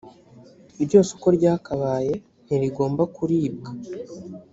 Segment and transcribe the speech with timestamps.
[0.83, 2.13] ryose uko ryakabaye
[2.45, 3.69] ntirigomba kuribwa